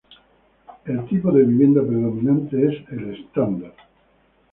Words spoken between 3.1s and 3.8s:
standard.